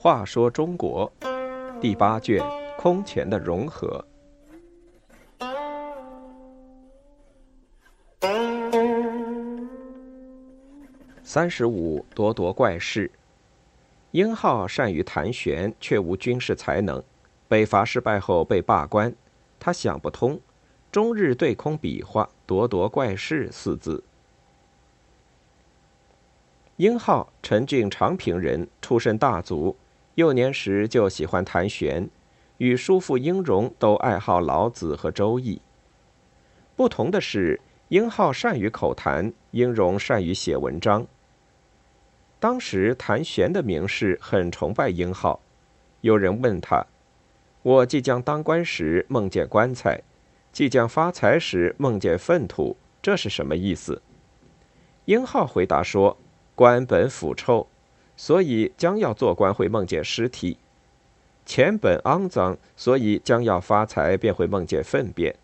[0.00, 1.12] 话说中国
[1.80, 2.42] 第八卷
[2.78, 4.02] 空前的融合。
[11.22, 13.10] 三十五咄咄怪事，
[14.12, 17.02] 英浩善于谈玄，却无军事才能。
[17.46, 19.14] 北伐失败后被罢官，
[19.60, 20.40] 他想不通，
[20.98, 24.02] 终日对空比划“咄咄怪事”四字。
[26.74, 29.76] 英浩，陈郡长平人，出身大族。
[30.16, 32.10] 幼年时就喜欢谈玄，
[32.56, 35.62] 与叔父英荣都爱好老子和周易。
[36.74, 41.06] 不同的是，英浩善于口谈，英荣善于写文章。
[42.40, 45.38] 当时谭玄的名士很崇拜英浩，
[46.00, 46.84] 有人问他
[47.62, 50.02] ：“我即将当官时梦见棺材，
[50.58, 54.02] 即将发财时梦见粪土，这是什么意思？”
[55.06, 56.16] 英浩回答说
[56.56, 57.68] ：“官本腐臭。”
[58.18, 60.58] 所以将要做官会梦见尸体，
[61.46, 65.36] 钱本肮脏，所以将要发财便会梦见粪便。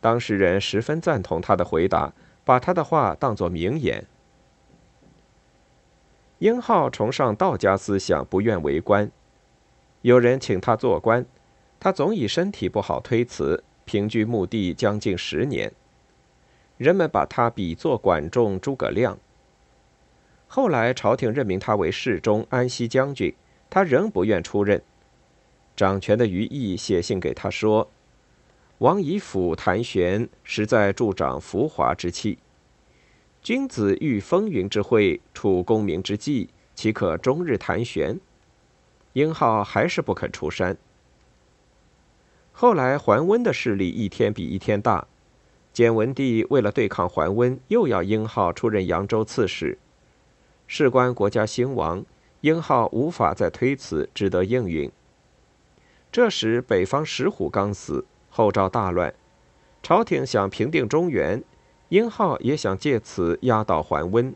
[0.00, 4.06] 当事人十分赞同他的回答，把他的话当作名言。
[6.38, 9.10] 英浩崇尚道家思想，不愿为官。
[10.00, 11.26] 有人请他做官，
[11.78, 15.72] 他总以身体不好推辞，平居墓地将近十年。
[16.76, 19.18] 人们把他比作管仲、诸葛亮。
[20.46, 23.34] 后来朝廷任命他为侍中、安西将军，
[23.68, 24.80] 他仍不愿出任。
[25.74, 27.90] 掌权的于毅写信给他说
[28.78, 32.38] ：“王仪甫谈玄，实在助长浮华之气。
[33.42, 38.20] 君子遇风云之会，处功名之际，岂可终日谈玄？”
[39.14, 40.78] 英浩还是不肯出山。
[42.60, 45.06] 后来桓温的势力一天比一天大，
[45.72, 49.78] 简文帝为了对抗桓温，又要英浩出任扬州刺史。
[50.66, 52.04] 事关国家兴亡，
[52.42, 54.92] 英浩无法再推辞，只得应允。
[56.12, 59.14] 这时，北方石虎刚死，后赵大乱，
[59.82, 61.42] 朝廷想平定中原，
[61.88, 64.34] 英浩也想借此压倒桓温，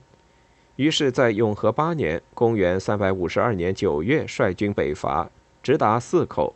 [0.76, 5.30] 于是，在永和八年（公元352年9月）率军北伐，
[5.62, 6.54] 直达泗口。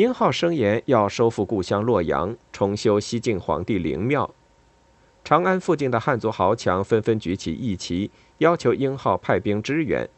[0.00, 4.34] 英浩声言要收复故乡洛阳，重修西晋皇帝陵庙。
[5.22, 8.10] 长安附近的汉族豪强纷纷举起义旗。
[8.38, 10.08] 要求英浩派兵支援。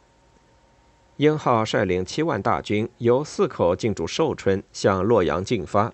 [1.17, 5.91] 英浩率领七万大军由泗口进驻寿春，向洛阳进发。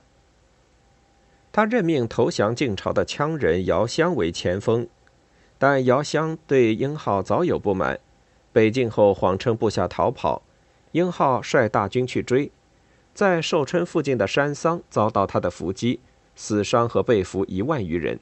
[1.52, 4.88] 他任命投降晋朝的羌人姚襄为前锋，
[5.58, 8.00] 但姚襄对英浩早有不满，
[8.54, 10.44] 北进后谎称部下逃跑，
[10.92, 12.52] 英浩率大军去追，
[13.14, 16.00] 在寿春附近的山桑遭到他的伏击，
[16.36, 18.20] 死伤和被俘一万余人。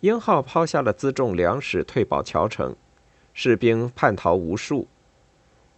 [0.00, 2.74] 英浩抛下了辎重粮食，退保谯城。
[3.32, 4.88] 士兵叛逃无数，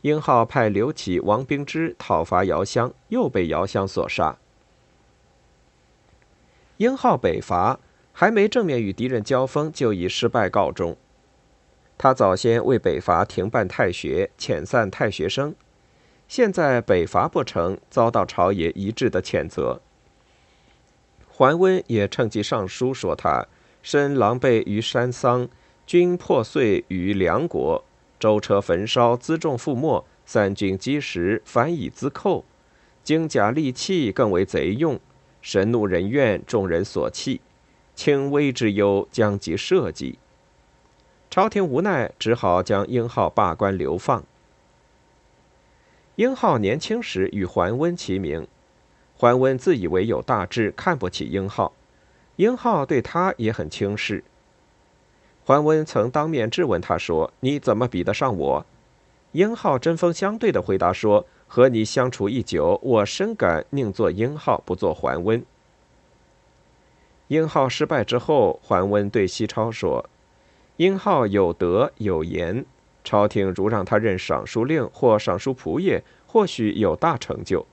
[0.03, 4.39] 英浩派刘启、王兵之讨伐姚襄，又被姚襄所杀。
[6.77, 7.81] 英浩北伐
[8.13, 10.97] 还没正面与敌人交锋，就以失败告终。
[11.97, 15.57] 他早先为北伐停办太学，遣散太学生，
[16.29, 19.81] 现在北伐不成，遭到朝野一致的谴责。
[21.27, 23.47] 桓温也趁机上书说他
[23.83, 25.49] 身狼狈于山桑。
[25.87, 27.83] 军破碎于梁国，
[28.21, 32.45] 舟车焚烧，辎重覆没，三军积食，反以资寇，
[33.03, 35.01] 精甲利器更为贼用，
[35.41, 37.41] 神怒人怨，众人所弃，
[37.95, 40.19] 轻微之忧将及社稷。
[41.31, 44.23] 朝廷无奈，只好将英浩罢官流放。
[46.19, 48.45] 英浩年轻时与桓温齐名，
[49.17, 51.73] 桓温自以为有大志，看不起英浩，
[52.35, 54.25] 英浩对他也很轻视。
[55.45, 58.67] 桓温曾当面质问他说：“你怎么比得上我？”
[59.31, 65.41] 英浩针锋相对的回答说：“和你相处一久，我深感宁做英浩，不做桓温。”
[67.29, 70.11] 英浩失败之后，桓温对西超说
[70.79, 72.67] ：“英浩有德有言，
[73.09, 77.65] 朝廷如让他任尚书令或尚书仆射，或许有大成就。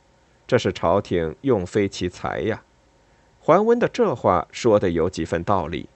[0.48, 2.64] 这是朝廷用非其才呀。”
[3.44, 5.90] 桓温的这话说的有几分道理。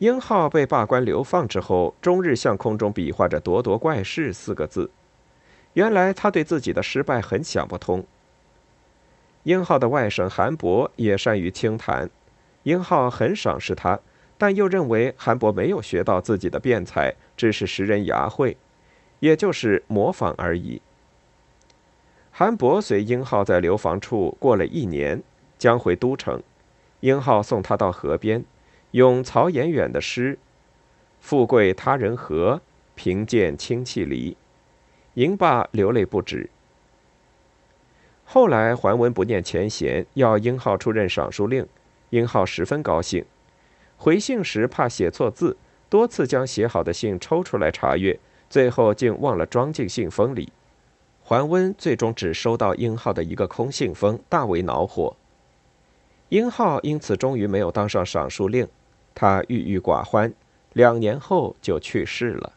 [0.00, 4.90] 英浩被罢官流放之后，终日向空中比划着“咄咄怪事”四个字。
[5.72, 8.04] 原来他对自己的失败很想不通。
[9.44, 12.10] 英浩的外甥韩伯也善于清谈，
[12.64, 13.98] 英浩很赏识他，
[14.38, 18.56] 但又认为韩伯没有学到自己的辩才，只是识人牙慧，
[19.20, 20.82] 也就是模仿而已。
[22.30, 25.22] 韩伯随英浩在流房处过了一年，
[25.58, 26.42] 将回都城。
[27.00, 28.44] 英浩送他到河边，
[28.90, 30.38] 用曹延远的诗
[31.20, 32.60] ：“富贵他人和，
[32.94, 34.36] 贫贱亲戚离。”
[35.14, 36.50] 迎罢流泪不止。
[38.24, 41.66] 后来桓温不念前嫌，要英浩出任尚书令，
[42.10, 43.24] 英浩十分高兴。
[43.96, 45.56] 回信时怕写错字，
[45.88, 50.52] 多次将写好的信抽出来查阅，最后竟忘了装进信封里。
[51.22, 55.16] 桓温最终只收到英浩的一个空信封，大为恼火。
[56.28, 58.68] 英浩因此终于没有当上尚书令，
[59.14, 60.32] 他郁郁寡欢，
[60.72, 62.52] 两年后就去世了。